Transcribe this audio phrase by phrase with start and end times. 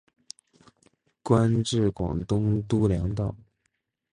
[1.21, 3.35] 官至广东督粮道。